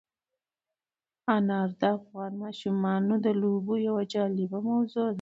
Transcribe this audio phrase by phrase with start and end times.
[1.35, 5.09] انار د افغان ماشومانو د لوبو یوه جالبه موضوع ده.